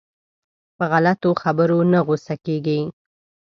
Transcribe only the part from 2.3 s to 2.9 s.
کېږي.